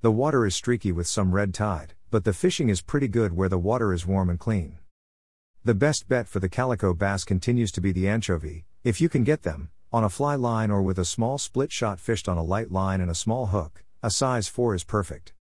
The 0.00 0.12
water 0.12 0.46
is 0.46 0.54
streaky 0.54 0.92
with 0.92 1.08
some 1.08 1.34
red 1.34 1.52
tide 1.52 1.96
but 2.10 2.24
the 2.24 2.32
fishing 2.32 2.68
is 2.68 2.80
pretty 2.80 3.08
good 3.08 3.32
where 3.32 3.48
the 3.48 3.58
water 3.58 3.92
is 3.92 4.06
warm 4.06 4.30
and 4.30 4.38
clean. 4.38 4.78
The 5.64 5.74
best 5.74 6.08
bet 6.08 6.28
for 6.28 6.38
the 6.38 6.48
calico 6.48 6.94
bass 6.94 7.24
continues 7.24 7.72
to 7.72 7.80
be 7.80 7.90
the 7.90 8.08
anchovy, 8.08 8.64
if 8.84 9.00
you 9.00 9.08
can 9.08 9.24
get 9.24 9.42
them, 9.42 9.70
on 9.92 10.04
a 10.04 10.08
fly 10.08 10.36
line 10.36 10.70
or 10.70 10.82
with 10.82 10.98
a 10.98 11.04
small 11.04 11.36
split 11.36 11.72
shot 11.72 11.98
fished 11.98 12.28
on 12.28 12.38
a 12.38 12.44
light 12.44 12.70
line 12.70 13.00
and 13.00 13.10
a 13.10 13.14
small 13.14 13.46
hook, 13.46 13.82
a 14.02 14.10
size 14.10 14.46
4 14.46 14.76
is 14.76 14.84
perfect. 14.84 15.32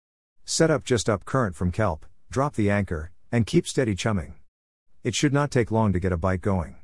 Set 0.44 0.72
up 0.72 0.84
just 0.84 1.08
up 1.08 1.24
current 1.24 1.56
from 1.56 1.72
kelp, 1.72 2.06
drop 2.32 2.56
the 2.56 2.72
anchor, 2.72 3.12
and 3.32 3.46
keep 3.46 3.68
steady 3.68 3.94
chumming. 3.94 4.34
It 5.04 5.14
should 5.14 5.34
not 5.34 5.52
take 5.52 5.72
long 5.72 5.94
to 5.94 6.00
get 6.00 6.12
a 6.12 6.18
bite 6.18 6.42
going. 6.42 6.78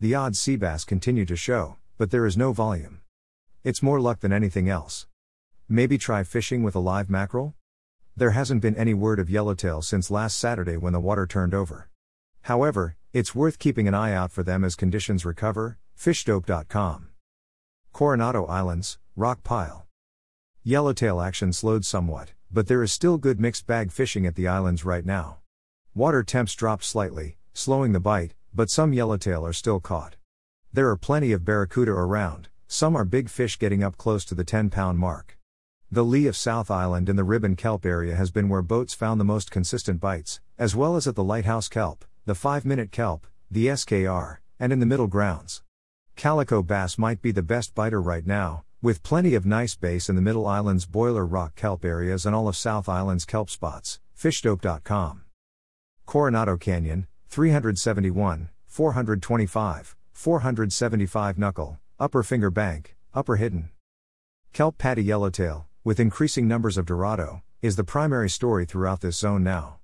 The 0.00 0.14
odd 0.14 0.36
sea 0.36 0.56
bass 0.56 0.84
continue 0.84 1.26
to 1.26 1.36
show, 1.36 1.76
but 1.98 2.12
there 2.12 2.24
is 2.24 2.36
no 2.36 2.52
volume. 2.52 3.00
It's 3.64 3.82
more 3.82 4.00
luck 4.00 4.20
than 4.20 4.32
anything 4.32 4.68
else. 4.70 5.08
Maybe 5.68 5.98
try 5.98 6.22
fishing 6.22 6.62
with 6.62 6.76
a 6.76 6.78
live 6.78 7.10
mackerel? 7.10 7.54
There 8.16 8.30
hasn't 8.30 8.62
been 8.62 8.76
any 8.76 8.94
word 8.94 9.18
of 9.18 9.28
yellowtail 9.28 9.82
since 9.82 10.10
last 10.10 10.38
Saturday 10.38 10.76
when 10.76 10.92
the 10.92 11.00
water 11.00 11.26
turned 11.26 11.54
over. 11.54 11.90
However, 12.42 12.96
it's 13.12 13.34
worth 13.34 13.58
keeping 13.58 13.88
an 13.88 13.94
eye 13.94 14.12
out 14.12 14.30
for 14.30 14.42
them 14.42 14.64
as 14.64 14.76
conditions 14.76 15.24
recover. 15.24 15.78
Fishdope.com. 15.98 17.08
Coronado 17.92 18.46
Islands, 18.46 18.98
Rock 19.16 19.42
Pile. 19.42 19.86
Yellowtail 20.62 21.20
action 21.20 21.52
slowed 21.52 21.84
somewhat, 21.84 22.32
but 22.52 22.68
there 22.68 22.82
is 22.82 22.92
still 22.92 23.18
good 23.18 23.40
mixed 23.40 23.66
bag 23.66 23.90
fishing 23.90 24.24
at 24.24 24.36
the 24.36 24.46
islands 24.46 24.84
right 24.84 25.04
now. 25.04 25.38
Water 25.94 26.22
temps 26.22 26.54
dropped 26.54 26.84
slightly, 26.84 27.38
slowing 27.52 27.92
the 27.92 28.00
bite, 28.00 28.34
but 28.54 28.70
some 28.70 28.92
yellowtail 28.92 29.44
are 29.44 29.52
still 29.52 29.80
caught. 29.80 30.14
There 30.70 30.90
are 30.90 30.96
plenty 30.96 31.32
of 31.32 31.46
barracuda 31.46 31.92
around, 31.92 32.48
some 32.66 32.94
are 32.94 33.06
big 33.06 33.30
fish 33.30 33.58
getting 33.58 33.82
up 33.82 33.96
close 33.96 34.22
to 34.26 34.34
the 34.34 34.44
10 34.44 34.68
pound 34.68 34.98
mark. 34.98 35.38
The 35.90 36.04
lee 36.04 36.26
of 36.26 36.36
South 36.36 36.70
Island 36.70 37.08
in 37.08 37.16
the 37.16 37.24
Ribbon 37.24 37.56
Kelp 37.56 37.86
area 37.86 38.14
has 38.14 38.30
been 38.30 38.50
where 38.50 38.60
boats 38.60 38.92
found 38.92 39.18
the 39.18 39.24
most 39.24 39.50
consistent 39.50 39.98
bites, 39.98 40.40
as 40.58 40.76
well 40.76 40.94
as 40.94 41.06
at 41.06 41.14
the 41.14 41.24
Lighthouse 41.24 41.68
Kelp, 41.68 42.04
the 42.26 42.34
5 42.34 42.66
Minute 42.66 42.92
Kelp, 42.92 43.26
the 43.50 43.68
SKR, 43.68 44.38
and 44.60 44.70
in 44.70 44.78
the 44.78 44.84
middle 44.84 45.06
grounds. 45.06 45.62
Calico 46.16 46.62
bass 46.62 46.98
might 46.98 47.22
be 47.22 47.32
the 47.32 47.42
best 47.42 47.74
biter 47.74 48.02
right 48.02 48.26
now, 48.26 48.64
with 48.82 49.02
plenty 49.02 49.34
of 49.34 49.46
nice 49.46 49.74
bass 49.74 50.10
in 50.10 50.16
the 50.16 50.22
Middle 50.22 50.46
Island's 50.46 50.84
Boiler 50.84 51.24
Rock 51.24 51.56
Kelp 51.56 51.82
areas 51.82 52.26
and 52.26 52.36
all 52.36 52.46
of 52.46 52.56
South 52.56 52.90
Island's 52.90 53.24
kelp 53.24 53.48
spots. 53.48 54.00
Fishdope.com. 54.14 55.22
Coronado 56.04 56.58
Canyon, 56.58 57.06
371, 57.30 58.50
425, 58.66 59.96
475 60.18 61.38
Knuckle, 61.38 61.78
Upper 62.00 62.24
Finger 62.24 62.50
Bank, 62.50 62.96
Upper 63.14 63.36
Hidden. 63.36 63.70
Kelp 64.52 64.76
Paddy 64.76 65.04
Yellowtail, 65.04 65.68
with 65.84 66.00
increasing 66.00 66.48
numbers 66.48 66.76
of 66.76 66.86
Dorado, 66.86 67.44
is 67.62 67.76
the 67.76 67.84
primary 67.84 68.28
story 68.28 68.66
throughout 68.66 69.00
this 69.00 69.16
zone 69.16 69.44
now. 69.44 69.78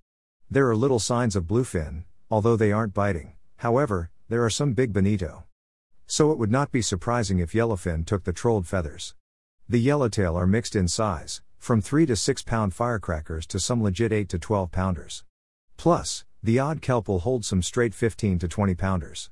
There 0.51 0.69
are 0.69 0.75
little 0.75 0.99
signs 0.99 1.37
of 1.37 1.45
bluefin, 1.45 2.03
although 2.33 2.57
they 2.57 2.73
aren't 2.73 2.93
biting, 2.93 3.35
however, 3.59 4.11
there 4.29 4.45
are 4.45 4.51
some 4.51 4.73
big 4.73 4.93
bonito. 4.93 5.45
So 6.09 6.33
it 6.33 6.39
would 6.39 6.51
not 6.51 6.73
be 6.73 6.83
surprising 6.83 7.39
if 7.39 7.53
yellowfin 7.53 8.05
took 8.05 8.25
the 8.25 8.33
trolled 8.33 8.67
feathers. 8.67 9.15
The 9.69 9.79
yellowtail 9.79 10.37
are 10.37 10.49
mixed 10.49 10.75
in 10.75 10.89
size, 10.89 11.43
from 11.59 11.81
3 11.81 12.07
to 12.07 12.17
6 12.17 12.43
pound 12.43 12.75
firecrackers 12.75 13.47
to 13.47 13.61
some 13.61 13.85
legit 13.85 14.13
8 14.13 14.29
to 14.31 14.41
12 14.41 14.73
pounders. 14.73 15.23
Plus, 15.77 16.25
the 16.43 16.59
odd 16.59 16.83
kelp 16.83 17.07
will 17.07 17.21
hold 17.21 17.45
some 17.45 17.63
straight 17.63 17.95
15 17.95 18.41
to 18.41 18.49
20 18.49 18.75
pounders. 18.75 19.31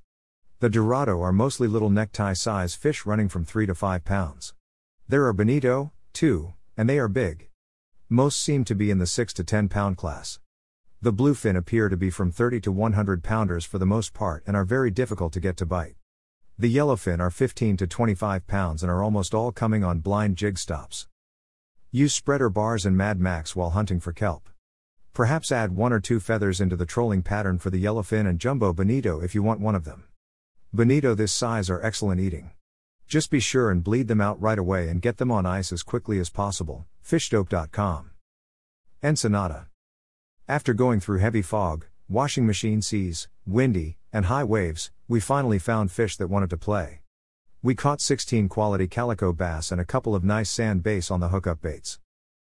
The 0.62 0.70
Dorado 0.70 1.20
are 1.22 1.32
mostly 1.32 1.66
little 1.66 1.90
necktie 1.90 2.34
size 2.34 2.76
fish 2.76 3.04
running 3.04 3.28
from 3.28 3.44
3 3.44 3.66
to 3.66 3.74
5 3.74 4.04
pounds. 4.04 4.54
There 5.08 5.26
are 5.26 5.32
bonito, 5.32 5.90
too, 6.12 6.54
and 6.76 6.88
they 6.88 7.00
are 7.00 7.08
big. 7.08 7.48
Most 8.08 8.40
seem 8.40 8.64
to 8.66 8.76
be 8.76 8.88
in 8.88 8.98
the 8.98 9.08
6 9.08 9.32
to 9.32 9.42
10 9.42 9.68
pound 9.68 9.96
class. 9.96 10.38
The 11.00 11.12
bluefin 11.12 11.56
appear 11.56 11.88
to 11.88 11.96
be 11.96 12.10
from 12.10 12.30
30 12.30 12.60
to 12.60 12.70
100 12.70 13.24
pounders 13.24 13.64
for 13.64 13.78
the 13.78 13.86
most 13.86 14.14
part 14.14 14.44
and 14.46 14.56
are 14.56 14.64
very 14.64 14.92
difficult 14.92 15.32
to 15.32 15.40
get 15.40 15.56
to 15.56 15.66
bite. 15.66 15.96
The 16.56 16.72
yellowfin 16.72 17.18
are 17.18 17.28
15 17.28 17.76
to 17.78 17.88
25 17.88 18.46
pounds 18.46 18.84
and 18.84 18.92
are 18.92 19.02
almost 19.02 19.34
all 19.34 19.50
coming 19.50 19.82
on 19.82 19.98
blind 19.98 20.36
jig 20.36 20.58
stops. 20.58 21.08
Use 21.90 22.14
spreader 22.14 22.50
bars 22.50 22.86
and 22.86 22.96
Mad 22.96 23.18
Max 23.18 23.56
while 23.56 23.70
hunting 23.70 23.98
for 23.98 24.12
kelp. 24.12 24.48
Perhaps 25.12 25.50
add 25.50 25.74
one 25.74 25.92
or 25.92 25.98
two 25.98 26.20
feathers 26.20 26.60
into 26.60 26.76
the 26.76 26.86
trolling 26.86 27.22
pattern 27.22 27.58
for 27.58 27.70
the 27.70 27.82
yellowfin 27.82 28.28
and 28.28 28.38
jumbo 28.38 28.72
bonito 28.72 29.20
if 29.20 29.34
you 29.34 29.42
want 29.42 29.58
one 29.58 29.74
of 29.74 29.82
them. 29.82 30.04
Bonito 30.74 31.14
this 31.14 31.34
size 31.34 31.68
are 31.68 31.84
excellent 31.84 32.18
eating. 32.18 32.52
Just 33.06 33.30
be 33.30 33.40
sure 33.40 33.70
and 33.70 33.84
bleed 33.84 34.08
them 34.08 34.22
out 34.22 34.40
right 34.40 34.58
away 34.58 34.88
and 34.88 35.02
get 35.02 35.18
them 35.18 35.30
on 35.30 35.44
ice 35.44 35.70
as 35.70 35.82
quickly 35.82 36.18
as 36.18 36.30
possible. 36.30 36.86
Fishdope.com. 37.04 38.12
Ensenada. 39.04 39.66
After 40.48 40.72
going 40.72 40.98
through 40.98 41.18
heavy 41.18 41.42
fog, 41.42 41.84
washing 42.08 42.46
machine 42.46 42.80
seas, 42.80 43.28
windy, 43.46 43.98
and 44.14 44.26
high 44.26 44.44
waves, 44.44 44.90
we 45.08 45.20
finally 45.20 45.58
found 45.58 45.90
fish 45.90 46.16
that 46.16 46.28
wanted 46.28 46.48
to 46.48 46.56
play. 46.56 47.02
We 47.62 47.74
caught 47.74 48.00
16 48.00 48.48
quality 48.48 48.86
calico 48.86 49.34
bass 49.34 49.72
and 49.72 49.80
a 49.80 49.84
couple 49.84 50.14
of 50.14 50.24
nice 50.24 50.48
sand 50.48 50.82
bass 50.82 51.10
on 51.10 51.20
the 51.20 51.28
hookup 51.28 51.60
baits. 51.60 51.98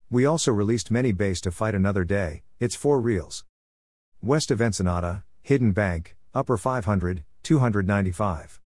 We 0.09 0.25
also 0.25 0.53
released 0.53 0.89
many 0.89 1.11
bass 1.11 1.41
to 1.41 1.51
fight 1.51 1.75
another 1.75 2.05
day, 2.05 2.45
it's 2.61 2.77
four 2.77 3.01
reels. 3.01 3.45
West 4.23 4.53
of 4.53 4.63
Ensenada, 4.63 5.25
Hidden 5.43 5.73
Bank, 5.73 6.15
Upper 6.33 6.57
500, 6.57 7.25
295. 7.43 8.61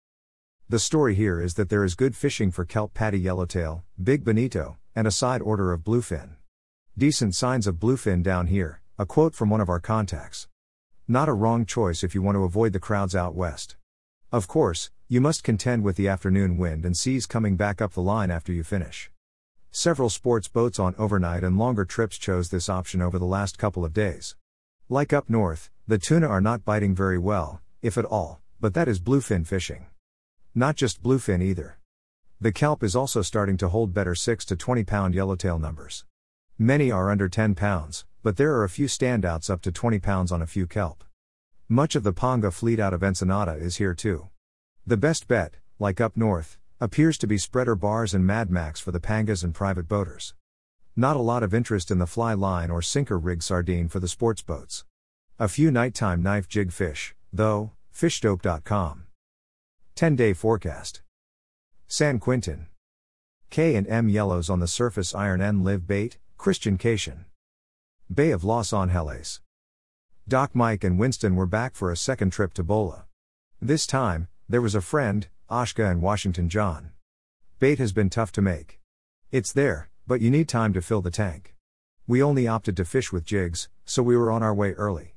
The 0.68 0.78
story 0.78 1.14
here 1.14 1.40
is 1.40 1.54
that 1.54 1.68
there 1.68 1.84
is 1.84 1.94
good 1.94 2.16
fishing 2.16 2.50
for 2.50 2.64
kelp 2.64 2.94
paddy 2.94 3.18
yellowtail, 3.18 3.84
big 4.02 4.24
bonito, 4.24 4.78
and 4.94 5.06
a 5.06 5.10
side 5.10 5.42
order 5.42 5.72
of 5.72 5.84
bluefin. 5.84 6.36
Decent 6.96 7.34
signs 7.34 7.66
of 7.66 7.76
bluefin 7.76 8.22
down 8.22 8.48
here, 8.48 8.80
a 8.98 9.06
quote 9.06 9.34
from 9.34 9.50
one 9.50 9.60
of 9.60 9.68
our 9.68 9.80
contacts. 9.80 10.48
Not 11.08 11.28
a 11.28 11.32
wrong 11.32 11.64
choice 11.64 12.04
if 12.04 12.14
you 12.14 12.22
want 12.22 12.36
to 12.36 12.44
avoid 12.44 12.72
the 12.72 12.80
crowds 12.80 13.14
out 13.14 13.34
west. 13.34 13.76
Of 14.30 14.48
course, 14.48 14.90
you 15.08 15.20
must 15.20 15.42
contend 15.44 15.84
with 15.84 15.96
the 15.96 16.08
afternoon 16.08 16.58
wind 16.58 16.84
and 16.84 16.96
seas 16.96 17.26
coming 17.26 17.56
back 17.56 17.80
up 17.80 17.92
the 17.92 18.02
line 18.02 18.30
after 18.30 18.52
you 18.52 18.62
finish. 18.62 19.10
Several 19.70 20.10
sports 20.10 20.48
boats 20.48 20.78
on 20.78 20.94
overnight 20.98 21.42
and 21.42 21.58
longer 21.58 21.86
trips 21.86 22.18
chose 22.18 22.50
this 22.50 22.68
option 22.68 23.00
over 23.00 23.18
the 23.18 23.24
last 23.24 23.56
couple 23.56 23.86
of 23.86 23.94
days. 23.94 24.36
Like 24.90 25.14
up 25.14 25.30
north, 25.30 25.70
the 25.88 25.96
tuna 25.96 26.28
are 26.28 26.42
not 26.42 26.64
biting 26.64 26.94
very 26.94 27.18
well, 27.18 27.62
if 27.80 27.96
at 27.96 28.04
all, 28.04 28.41
but 28.62 28.74
that 28.74 28.86
is 28.86 29.00
bluefin 29.00 29.44
fishing. 29.44 29.86
Not 30.54 30.76
just 30.76 31.02
bluefin 31.02 31.42
either. 31.42 31.78
The 32.40 32.52
kelp 32.52 32.84
is 32.84 32.94
also 32.94 33.20
starting 33.20 33.56
to 33.56 33.68
hold 33.68 33.92
better 33.92 34.14
6 34.14 34.44
to 34.44 34.54
20 34.54 34.84
pound 34.84 35.16
yellowtail 35.16 35.58
numbers. 35.58 36.04
Many 36.60 36.88
are 36.88 37.10
under 37.10 37.28
10 37.28 37.56
pounds, 37.56 38.04
but 38.22 38.36
there 38.36 38.54
are 38.54 38.62
a 38.62 38.68
few 38.68 38.86
standouts 38.86 39.50
up 39.50 39.62
to 39.62 39.72
20 39.72 39.98
pounds 39.98 40.30
on 40.30 40.40
a 40.40 40.46
few 40.46 40.68
kelp. 40.68 41.02
Much 41.68 41.96
of 41.96 42.04
the 42.04 42.12
Panga 42.12 42.52
fleet 42.52 42.78
out 42.78 42.94
of 42.94 43.02
Ensenada 43.02 43.54
is 43.54 43.78
here 43.78 43.94
too. 43.94 44.28
The 44.86 44.96
best 44.96 45.26
bet, 45.26 45.56
like 45.80 46.00
up 46.00 46.16
north, 46.16 46.56
appears 46.80 47.18
to 47.18 47.26
be 47.26 47.38
spreader 47.38 47.74
bars 47.74 48.14
and 48.14 48.24
Mad 48.24 48.48
Max 48.48 48.78
for 48.78 48.92
the 48.92 49.00
pangas 49.00 49.42
and 49.42 49.52
private 49.52 49.88
boaters. 49.88 50.34
Not 50.94 51.16
a 51.16 51.26
lot 51.32 51.42
of 51.42 51.52
interest 51.52 51.90
in 51.90 51.98
the 51.98 52.06
fly 52.06 52.34
line 52.34 52.70
or 52.70 52.80
sinker 52.80 53.18
rig 53.18 53.42
sardine 53.42 53.88
for 53.88 53.98
the 53.98 54.06
sports 54.06 54.40
boats. 54.42 54.84
A 55.40 55.48
few 55.48 55.72
nighttime 55.72 56.22
knife 56.22 56.46
jig 56.48 56.70
fish, 56.70 57.16
though, 57.32 57.72
fishdope.com. 57.94 59.04
10 59.94 60.16
day 60.16 60.32
forecast. 60.32 61.02
San 61.86 62.18
Quintin. 62.18 62.66
K 63.50 63.74
and 63.74 63.86
M 63.86 64.08
yellows 64.08 64.48
on 64.48 64.60
the 64.60 64.66
surface 64.66 65.14
iron 65.14 65.42
N 65.42 65.62
live 65.62 65.86
bait, 65.86 66.18
Christian 66.38 66.78
Cation. 66.78 67.26
Bay 68.12 68.30
of 68.30 68.44
Los 68.44 68.72
Angeles. 68.72 69.40
Doc 70.26 70.54
Mike 70.54 70.84
and 70.84 70.98
Winston 70.98 71.36
were 71.36 71.46
back 71.46 71.74
for 71.74 71.90
a 71.90 71.96
second 71.96 72.30
trip 72.30 72.54
to 72.54 72.62
Bola. 72.62 73.04
This 73.60 73.86
time, 73.86 74.28
there 74.48 74.62
was 74.62 74.74
a 74.74 74.80
friend, 74.80 75.28
Ashka 75.50 75.90
and 75.90 76.00
Washington 76.00 76.48
John. 76.48 76.92
Bait 77.58 77.78
has 77.78 77.92
been 77.92 78.08
tough 78.08 78.32
to 78.32 78.42
make. 78.42 78.80
It's 79.30 79.52
there, 79.52 79.90
but 80.06 80.20
you 80.20 80.30
need 80.30 80.48
time 80.48 80.72
to 80.72 80.82
fill 80.82 81.02
the 81.02 81.10
tank. 81.10 81.54
We 82.06 82.22
only 82.22 82.48
opted 82.48 82.76
to 82.78 82.84
fish 82.84 83.12
with 83.12 83.24
jigs, 83.24 83.68
so 83.84 84.02
we 84.02 84.16
were 84.16 84.30
on 84.30 84.42
our 84.42 84.54
way 84.54 84.72
early. 84.72 85.11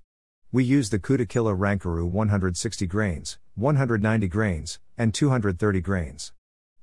We 0.56 0.64
used 0.64 0.94
the 0.94 1.00
Kutakilla 1.00 1.54
Rankaroo 1.54 2.10
160 2.10 2.88
grains, 2.88 3.38
190 3.56 4.30
grains, 4.30 4.80
and 4.98 5.14
230 5.14 5.82
grains. 5.82 6.32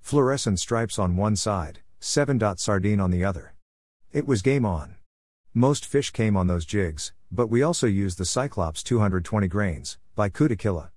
Fluorescent 0.02 0.60
stripes 0.60 0.98
on 0.98 1.16
one 1.16 1.36
side, 1.36 1.78
7 1.98 2.36
dot 2.36 2.60
sardine 2.60 3.00
on 3.00 3.10
the 3.10 3.24
other. 3.24 3.54
It 4.12 4.26
was 4.26 4.42
game 4.42 4.66
on. 4.66 4.96
Most 5.54 5.86
fish 5.86 6.10
came 6.10 6.36
on 6.36 6.48
those 6.48 6.66
jigs, 6.66 7.14
but 7.30 7.46
we 7.46 7.62
also 7.62 7.86
used 7.86 8.18
the 8.18 8.26
Cyclops 8.26 8.82
220 8.82 9.48
grains, 9.48 9.96
by 10.14 10.28
Kutakilla. 10.28 10.90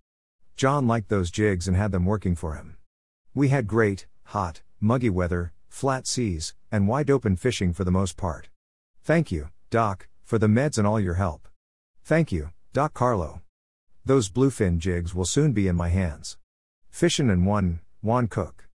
John 0.58 0.86
liked 0.86 1.08
those 1.08 1.32
jigs 1.32 1.70
and 1.70 1.78
had 1.78 1.94
them 1.94 2.04
working 2.04 2.36
for 2.36 2.56
him. 2.56 2.76
We 3.34 3.48
had 3.48 3.68
great, 3.68 4.06
hot, 4.24 4.64
muggy 4.82 5.10
weather, 5.10 5.54
flat 5.70 6.08
seas, 6.08 6.54
and 6.74 6.90
wide 6.90 7.10
open 7.10 7.38
fishing 7.38 7.72
for 7.72 7.86
the 7.86 7.90
most 7.90 8.18
part. 8.18 8.50
Thank 9.02 9.32
you, 9.32 9.48
Doc, 9.70 10.10
for 10.26 10.38
the 10.38 10.48
meds 10.48 10.78
and 10.78 10.86
all 10.86 11.00
your 11.00 11.14
help. 11.14 11.48
Thank 12.04 12.34
you, 12.34 12.50
Doc 12.76 12.94
Carlo. 12.94 13.42
Those 14.04 14.28
bluefin 14.30 14.80
jigs 14.80 15.16
will 15.16 15.24
soon 15.24 15.54
be 15.54 15.70
in 15.70 15.78
my 15.78 15.88
hands. 15.88 16.36
Fishin' 16.90 17.30
and 17.30 17.46
one, 17.46 17.80
Juan 18.02 18.28
Cook. 18.28 18.68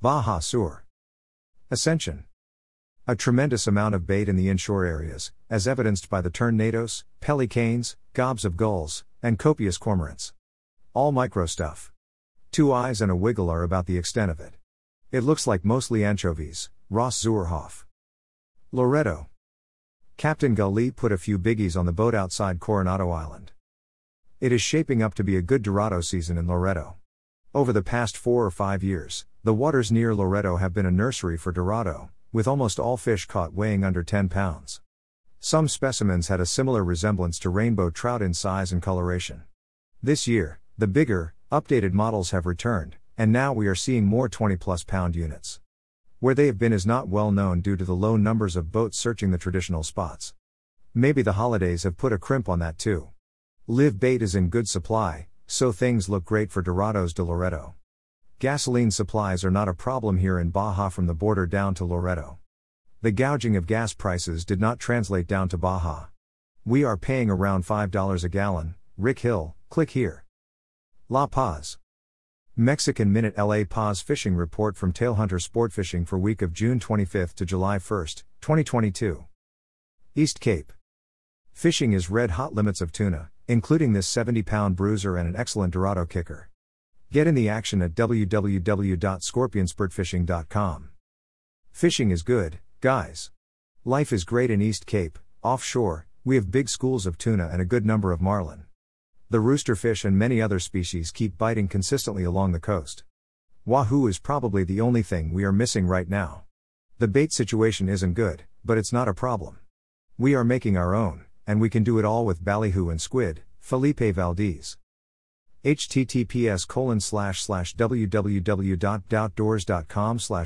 Baja 0.00 0.40
Sur. 0.40 0.82
Ascension. 1.70 2.24
A 3.06 3.14
tremendous 3.14 3.68
amount 3.68 3.94
of 3.94 4.08
bait 4.08 4.28
in 4.28 4.34
the 4.34 4.48
inshore 4.48 4.84
areas, 4.84 5.30
as 5.48 5.68
evidenced 5.68 6.10
by 6.10 6.20
the 6.20 6.32
tornados, 6.32 7.04
pelicans, 7.20 7.96
gobs 8.12 8.44
of 8.44 8.56
gulls, 8.56 9.04
and 9.22 9.38
copious 9.38 9.78
cormorants. 9.78 10.32
All 10.92 11.12
micro 11.12 11.46
stuff. 11.46 11.92
Two 12.50 12.72
eyes 12.72 13.00
and 13.00 13.12
a 13.12 13.14
wiggle 13.14 13.48
are 13.50 13.62
about 13.62 13.86
the 13.86 13.98
extent 13.98 14.32
of 14.32 14.40
it. 14.40 14.54
It 15.12 15.22
looks 15.22 15.46
like 15.46 15.64
mostly 15.64 16.04
anchovies, 16.04 16.70
Ross 16.90 17.22
Zuerhoff. 17.22 17.84
Loreto. 18.72 19.28
Captain 20.16 20.54
Gully 20.54 20.90
put 20.90 21.10
a 21.10 21.18
few 21.18 21.38
biggies 21.38 21.76
on 21.76 21.86
the 21.86 21.92
boat 21.92 22.14
outside 22.14 22.60
Coronado 22.60 23.10
Island. 23.10 23.52
It 24.40 24.52
is 24.52 24.62
shaping 24.62 25.02
up 25.02 25.14
to 25.14 25.24
be 25.24 25.36
a 25.36 25.42
good 25.42 25.62
Dorado 25.62 26.00
season 26.00 26.38
in 26.38 26.46
Loreto. 26.46 26.96
Over 27.54 27.72
the 27.72 27.82
past 27.82 28.16
four 28.16 28.44
or 28.44 28.50
five 28.50 28.82
years, 28.82 29.26
the 29.42 29.54
waters 29.54 29.90
near 29.90 30.14
Loreto 30.14 30.58
have 30.58 30.72
been 30.72 30.86
a 30.86 30.90
nursery 30.90 31.36
for 31.36 31.50
Dorado, 31.50 32.10
with 32.32 32.46
almost 32.46 32.78
all 32.78 32.96
fish 32.96 33.26
caught 33.26 33.52
weighing 33.52 33.82
under 33.84 34.02
10 34.02 34.28
pounds. 34.28 34.80
Some 35.40 35.66
specimens 35.66 36.28
had 36.28 36.40
a 36.40 36.46
similar 36.46 36.84
resemblance 36.84 37.38
to 37.40 37.50
rainbow 37.50 37.90
trout 37.90 38.22
in 38.22 38.32
size 38.32 38.70
and 38.70 38.80
coloration. 38.80 39.42
This 40.02 40.28
year, 40.28 40.60
the 40.78 40.86
bigger, 40.86 41.34
updated 41.50 41.92
models 41.92 42.30
have 42.30 42.46
returned, 42.46 42.96
and 43.18 43.32
now 43.32 43.52
we 43.52 43.66
are 43.66 43.74
seeing 43.74 44.06
more 44.06 44.28
20 44.28 44.56
plus 44.56 44.84
pound 44.84 45.16
units. 45.16 45.60
Where 46.22 46.36
they 46.36 46.46
have 46.46 46.56
been 46.56 46.72
is 46.72 46.86
not 46.86 47.08
well 47.08 47.32
known 47.32 47.62
due 47.62 47.74
to 47.74 47.84
the 47.84 47.96
low 47.96 48.16
numbers 48.16 48.54
of 48.54 48.70
boats 48.70 48.96
searching 48.96 49.32
the 49.32 49.38
traditional 49.38 49.82
spots. 49.82 50.34
Maybe 50.94 51.20
the 51.20 51.32
holidays 51.32 51.82
have 51.82 51.96
put 51.96 52.12
a 52.12 52.16
crimp 52.16 52.48
on 52.48 52.60
that 52.60 52.78
too. 52.78 53.08
Live 53.66 53.98
bait 53.98 54.22
is 54.22 54.36
in 54.36 54.48
good 54.48 54.68
supply, 54.68 55.26
so 55.48 55.72
things 55.72 56.08
look 56.08 56.24
great 56.24 56.52
for 56.52 56.62
Dorados 56.62 57.12
de 57.12 57.24
Loreto. 57.24 57.74
Gasoline 58.38 58.92
supplies 58.92 59.44
are 59.44 59.50
not 59.50 59.68
a 59.68 59.74
problem 59.74 60.18
here 60.18 60.38
in 60.38 60.50
Baja 60.50 60.90
from 60.90 61.08
the 61.08 61.14
border 61.14 61.44
down 61.44 61.74
to 61.74 61.84
Loreto. 61.84 62.38
The 63.00 63.10
gouging 63.10 63.56
of 63.56 63.66
gas 63.66 63.92
prices 63.92 64.44
did 64.44 64.60
not 64.60 64.78
translate 64.78 65.26
down 65.26 65.48
to 65.48 65.58
Baja. 65.58 66.04
We 66.64 66.84
are 66.84 66.96
paying 66.96 67.30
around 67.30 67.64
$5 67.64 68.22
a 68.22 68.28
gallon. 68.28 68.76
Rick 68.96 69.18
Hill, 69.18 69.56
click 69.70 69.90
here. 69.90 70.24
La 71.08 71.26
Paz. 71.26 71.78
Mexican 72.56 73.10
Minute 73.10 73.38
LA 73.38 73.64
Paz 73.64 74.02
Fishing 74.02 74.34
Report 74.34 74.76
from 74.76 74.92
Tailhunter 74.92 75.40
Sport 75.40 75.72
Fishing 75.72 76.04
for 76.04 76.18
week 76.18 76.42
of 76.42 76.52
June 76.52 76.78
25 76.78 77.34
to 77.36 77.46
July 77.46 77.78
1, 77.78 78.06
2022. 78.42 79.24
East 80.14 80.38
Cape. 80.38 80.70
Fishing 81.54 81.94
is 81.94 82.10
red 82.10 82.32
hot 82.32 82.52
limits 82.52 82.82
of 82.82 82.92
tuna, 82.92 83.30
including 83.48 83.94
this 83.94 84.06
70 84.06 84.42
pound 84.42 84.76
bruiser 84.76 85.16
and 85.16 85.26
an 85.26 85.34
excellent 85.34 85.72
Dorado 85.72 86.04
kicker. 86.04 86.50
Get 87.10 87.26
in 87.26 87.34
the 87.34 87.48
action 87.48 87.80
at 87.80 87.94
www.scorpionsportfishing.com. 87.94 90.88
Fishing 91.70 92.10
is 92.10 92.22
good, 92.22 92.58
guys. 92.82 93.30
Life 93.86 94.12
is 94.12 94.24
great 94.24 94.50
in 94.50 94.60
East 94.60 94.84
Cape, 94.84 95.18
offshore, 95.42 96.06
we 96.22 96.36
have 96.36 96.50
big 96.50 96.68
schools 96.68 97.06
of 97.06 97.16
tuna 97.16 97.48
and 97.50 97.62
a 97.62 97.64
good 97.64 97.86
number 97.86 98.12
of 98.12 98.20
marlin. 98.20 98.66
The 99.32 99.38
roosterfish 99.38 100.04
and 100.04 100.18
many 100.18 100.42
other 100.42 100.58
species 100.58 101.10
keep 101.10 101.38
biting 101.38 101.66
consistently 101.66 102.22
along 102.22 102.52
the 102.52 102.60
coast. 102.60 103.04
Wahoo 103.64 104.06
is 104.06 104.18
probably 104.18 104.62
the 104.62 104.82
only 104.82 105.02
thing 105.02 105.32
we 105.32 105.42
are 105.44 105.52
missing 105.52 105.86
right 105.86 106.06
now. 106.06 106.44
The 106.98 107.08
bait 107.08 107.32
situation 107.32 107.88
isn't 107.88 108.12
good, 108.12 108.42
but 108.62 108.76
it's 108.76 108.92
not 108.92 109.08
a 109.08 109.14
problem. 109.14 109.60
We 110.18 110.34
are 110.34 110.44
making 110.44 110.76
our 110.76 110.94
own, 110.94 111.24
and 111.46 111.62
we 111.62 111.70
can 111.70 111.82
do 111.82 111.98
it 111.98 112.04
all 112.04 112.26
with 112.26 112.44
ballyhoo 112.44 112.90
and 112.90 113.00
squid, 113.00 113.42
Felipe 113.58 114.00
Valdez 114.00 114.76
https 115.64 116.68
colon 116.68 117.00
slash 117.00 117.42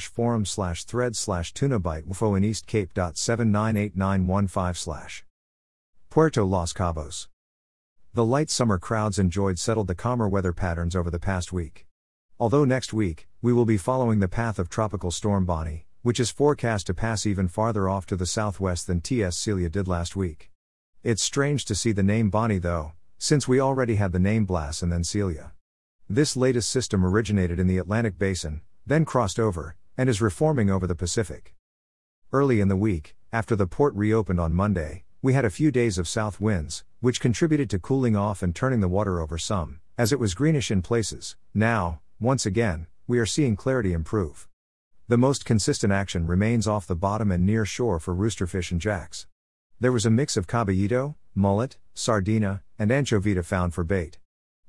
forum 0.06 0.46
slash 0.46 0.84
thread 0.84 1.16
slash 1.16 1.52
tunabite 1.52 2.06
info 2.06 2.36
in 2.36 2.44
East 2.44 2.68
Cape 2.68 2.94
dot 2.94 3.16
seven 3.16 3.50
nine 3.50 3.76
eight 3.76 3.96
nine 3.96 4.28
one 4.28 4.46
five 4.46 4.78
slash 4.78 5.24
Puerto 6.08 6.44
Los 6.44 6.72
Cabos. 6.72 7.26
The 8.16 8.24
light 8.24 8.48
summer 8.48 8.78
crowds 8.78 9.18
enjoyed 9.18 9.58
settled 9.58 9.88
the 9.88 9.94
calmer 9.94 10.26
weather 10.26 10.54
patterns 10.54 10.96
over 10.96 11.10
the 11.10 11.18
past 11.18 11.52
week. 11.52 11.86
Although 12.40 12.64
next 12.64 12.94
week, 12.94 13.28
we 13.42 13.52
will 13.52 13.66
be 13.66 13.76
following 13.76 14.20
the 14.20 14.26
path 14.26 14.58
of 14.58 14.70
Tropical 14.70 15.10
Storm 15.10 15.44
Bonnie, 15.44 15.84
which 16.00 16.18
is 16.18 16.30
forecast 16.30 16.86
to 16.86 16.94
pass 16.94 17.26
even 17.26 17.46
farther 17.46 17.90
off 17.90 18.06
to 18.06 18.16
the 18.16 18.24
southwest 18.24 18.86
than 18.86 19.02
T.S. 19.02 19.36
Celia 19.36 19.68
did 19.68 19.86
last 19.86 20.16
week. 20.16 20.50
It's 21.02 21.22
strange 21.22 21.66
to 21.66 21.74
see 21.74 21.92
the 21.92 22.02
name 22.02 22.30
Bonnie 22.30 22.56
though, 22.56 22.92
since 23.18 23.46
we 23.46 23.60
already 23.60 23.96
had 23.96 24.12
the 24.12 24.18
name 24.18 24.46
Blas 24.46 24.80
and 24.80 24.90
then 24.90 25.04
Celia. 25.04 25.52
This 26.08 26.38
latest 26.38 26.70
system 26.70 27.04
originated 27.04 27.60
in 27.60 27.66
the 27.66 27.76
Atlantic 27.76 28.18
Basin, 28.18 28.62
then 28.86 29.04
crossed 29.04 29.38
over, 29.38 29.76
and 29.98 30.08
is 30.08 30.22
reforming 30.22 30.70
over 30.70 30.86
the 30.86 30.94
Pacific. 30.94 31.54
Early 32.32 32.62
in 32.62 32.68
the 32.68 32.76
week, 32.76 33.14
after 33.30 33.54
the 33.54 33.66
port 33.66 33.94
reopened 33.94 34.40
on 34.40 34.54
Monday, 34.54 35.04
we 35.20 35.34
had 35.34 35.44
a 35.44 35.50
few 35.50 35.70
days 35.70 35.98
of 35.98 36.08
south 36.08 36.40
winds, 36.40 36.84
which 37.06 37.20
contributed 37.20 37.70
to 37.70 37.78
cooling 37.78 38.16
off 38.16 38.42
and 38.42 38.52
turning 38.52 38.80
the 38.80 38.88
water 38.88 39.20
over 39.20 39.38
some, 39.38 39.78
as 39.96 40.12
it 40.12 40.18
was 40.18 40.34
greenish 40.34 40.72
in 40.72 40.82
places. 40.82 41.36
Now, 41.54 42.00
once 42.18 42.44
again, 42.44 42.88
we 43.06 43.20
are 43.20 43.24
seeing 43.24 43.54
clarity 43.54 43.92
improve. 43.92 44.48
The 45.06 45.16
most 45.16 45.44
consistent 45.44 45.92
action 45.92 46.26
remains 46.26 46.66
off 46.66 46.84
the 46.84 46.96
bottom 46.96 47.30
and 47.30 47.46
near 47.46 47.64
shore 47.64 48.00
for 48.00 48.12
roosterfish 48.12 48.72
and 48.72 48.80
jacks. 48.80 49.28
There 49.78 49.92
was 49.92 50.04
a 50.04 50.10
mix 50.10 50.36
of 50.36 50.48
caballito, 50.48 51.14
mullet, 51.32 51.78
sardina, 51.94 52.64
and 52.76 52.90
anchovita 52.90 53.44
found 53.44 53.72
for 53.72 53.84
bait. 53.84 54.18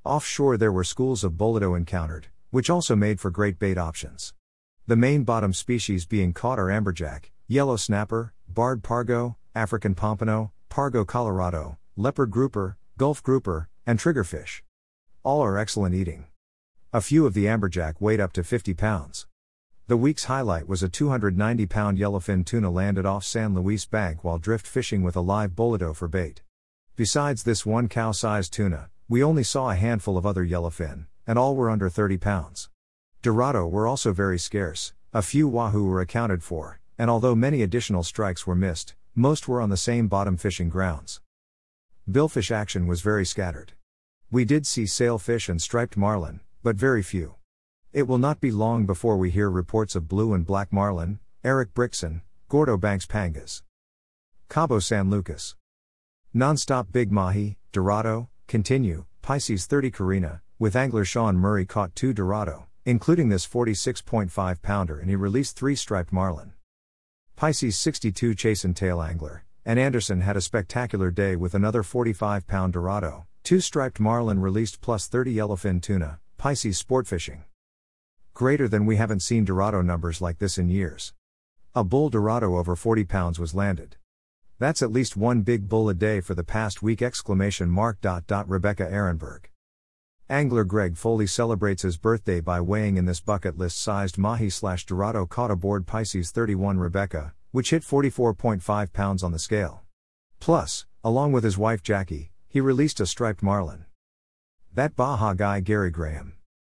Offshore 0.04 0.57
there 0.57 0.72
were 0.72 0.84
schools 0.84 1.24
of 1.24 1.31
bolito 1.38 1.75
encountered, 1.75 2.28
which 2.51 2.69
also 2.69 2.95
made 2.95 3.19
for 3.19 3.31
great 3.31 3.57
bait 3.57 3.80
options. 3.80 4.36
The 4.86 4.95
main 4.95 5.24
bottom 5.24 5.53
species 5.53 6.06
being 6.06 6.34
caught 6.34 6.60
are 6.60 6.67
amberjack, 6.67 7.32
yellow 7.48 7.77
snapper, 7.77 8.36
barred 8.48 8.84
pargo, 8.84 9.38
African 9.56 9.96
pompano, 9.96 10.51
pargo 10.70 11.03
colorado, 11.03 11.79
leopard 12.00 12.30
grouper, 12.30 12.77
gulf 12.96 13.24
grouper, 13.24 13.70
and 13.84 13.98
triggerfish. 13.98 14.62
All 15.24 15.42
are 15.42 15.58
excellent 15.58 15.96
eating. 15.96 16.27
A 16.94 17.01
few 17.01 17.25
of 17.25 17.34
the 17.34 17.46
amberjack 17.46 17.96
weighed 18.00 18.20
up 18.20 18.34
to 18.34 18.44
50 18.44 18.75
pounds. 18.75 19.25
The 19.88 19.98
week's 19.98 20.25
highlight 20.25 20.68
was 20.68 20.84
a 20.84 20.89
290 20.89 21.66
pound 21.66 21.98
yellowfin 21.98 22.46
tuna 22.46 22.70
landed 22.70 23.08
off 23.08 23.24
San 23.24 23.56
Luis 23.56 23.86
Bank 23.86 24.24
while 24.24 24.38
drift 24.38 24.68
fishing 24.68 25.01
with 25.01 25.16
a 25.16 25.22
live 25.22 25.56
bolito 25.56 25.96
for 25.96 26.08
bait. 26.08 26.44
Besides 26.96 27.42
this 27.42 27.66
one 27.66 27.89
cow 27.89 28.12
sized 28.12 28.54
tuna, 28.54 28.92
we 29.10 29.24
only 29.24 29.44
saw 29.44 29.72
a 29.72 29.75
handful 29.75 30.20
of 30.20 30.25
other 30.25 30.46
yellowfin, 30.46 31.08
and 31.25 31.39
all 31.39 31.56
were 31.56 31.70
under 31.70 31.89
30 31.89 32.18
pounds. 32.18 32.70
Dorado 33.24 33.66
were 33.66 33.88
also 33.88 34.13
very 34.13 34.38
scarce, 34.38 34.94
a 35.13 35.24
few 35.24 35.48
wahoo 35.48 35.86
were 35.86 36.01
accounted 36.01 36.44
for, 36.44 36.80
and 37.00 37.10
although 37.10 37.34
many 37.34 37.63
additional 37.63 38.04
strikes 38.04 38.46
were 38.46 38.56
missed, 38.56 38.94
most 39.16 39.48
were 39.48 39.62
on 39.62 39.70
the 39.70 39.77
same 39.77 40.08
bottom 40.08 40.38
fishing 40.38 40.70
grounds. 40.70 41.22
Billfish 42.09 42.51
action 42.51 42.87
was 42.87 43.01
very 43.01 43.25
scattered. 43.25 43.73
We 44.31 44.45
did 44.45 44.65
see 44.65 44.85
sailfish 44.85 45.49
and 45.49 45.61
striped 45.61 45.97
marlin, 45.97 46.39
but 46.63 46.77
very 46.77 47.03
few. 47.03 47.35
It 47.91 48.07
will 48.07 48.17
not 48.17 48.39
be 48.39 48.49
long 48.49 48.85
before 48.85 49.17
we 49.17 49.29
hear 49.29 49.49
reports 49.49 49.93
of 49.93 50.07
blue 50.07 50.33
and 50.33 50.45
black 50.45 50.71
marlin, 50.71 51.19
Eric 51.43 51.73
Brictson, 51.73 52.21
Gordo 52.47 52.77
Banks 52.77 53.05
Pangas. 53.05 53.61
Cabo 54.47 54.79
San 54.79 55.09
Lucas. 55.09 55.57
Non-stop 56.33 56.93
Big 56.93 57.11
Mahi, 57.11 57.57
Dorado, 57.73 58.29
continue, 58.47 59.03
Pisces 59.21 59.65
30 59.65 59.91
Carina, 59.91 60.41
with 60.57 60.77
angler 60.77 61.03
Sean 61.03 61.35
Murray 61.35 61.65
caught 61.65 61.93
two 61.93 62.13
Dorado, 62.13 62.67
including 62.85 63.27
this 63.27 63.45
46.5 63.45 64.61
pounder 64.61 64.97
and 64.97 65.09
he 65.09 65.17
released 65.17 65.57
three 65.57 65.75
striped 65.75 66.13
marlin. 66.13 66.53
Pisces 67.35 67.77
62 67.77 68.33
Chasin 68.33 68.73
tail 68.73 69.01
angler, 69.01 69.43
and 69.67 69.77
Anderson 69.77 70.21
had 70.21 70.38
a 70.38 70.41
spectacular 70.41 71.12
day 71.12 71.36
with 71.36 71.53
another 71.53 71.83
45 71.83 72.47
pound 72.47 72.71
Dorado, 72.71 73.27
two 73.43 73.59
striped 73.59 74.00
marlin 74.00 74.39
released 74.39 74.79
plus 74.79 75.07
30 75.07 75.36
yellowfin 75.36 75.81
tuna, 75.81 76.21
Pisces 76.38 76.77
sport 76.77 77.05
fishing. 77.05 77.43
Greater 78.33 78.69
than 78.69 78.86
we 78.86 78.95
haven't 78.95 79.19
seen 79.19 79.43
Dorado 79.43 79.81
numbers 79.81 80.21
like 80.21 80.39
this 80.39 80.57
in 80.57 80.69
years. 80.69 81.13
A 81.75 81.83
bull 81.83 82.09
Dorado 82.09 82.55
over 82.55 82.77
40 82.77 83.03
pounds 83.03 83.39
was 83.39 83.53
landed. 83.53 83.97
That's 84.57 84.81
at 84.81 84.93
least 84.93 85.17
one 85.17 85.41
big 85.41 85.67
bull 85.67 85.89
a 85.89 85.93
day 85.93 86.21
for 86.21 86.33
the 86.33 86.45
past 86.45 86.81
week 86.81 87.01
exclamation 87.01 87.69
mark 87.69 88.00
dot 88.00 88.25
dot 88.25 88.47
Rebecca 88.47 88.89
Ehrenberg. 88.89 89.47
Angler 90.29 90.63
Greg 90.63 90.95
Foley 90.95 91.27
celebrates 91.27 91.81
his 91.81 91.97
birthday 91.97 92.39
by 92.39 92.62
weighing 92.62 92.95
in 92.95 93.03
this 93.03 93.19
bucket 93.19 93.57
list 93.57 93.81
sized 93.81 94.17
Mahi 94.17 94.50
slash 94.50 94.86
Dorado 94.86 95.25
caught 95.25 95.51
aboard 95.51 95.86
Pisces 95.86 96.31
31 96.31 96.77
Rebecca, 96.77 97.33
which 97.57 97.71
hit 97.71 97.81
44.5 97.81 98.93
pounds 98.93 99.23
on 99.23 99.31
the 99.31 99.39
scale. 99.39 99.81
Plus, 100.39 100.85
along 101.03 101.31
with 101.31 101.43
his 101.43 101.57
wife 101.57 101.81
Jackie, 101.81 102.31
he 102.47 102.61
released 102.61 102.99
a 102.99 103.07
striped 103.07 103.41
marlin. 103.41 103.85
That 104.75 104.95
Baja 104.95 105.33
guy 105.33 105.61
Gary 105.61 105.89
Graham. 105.89 106.37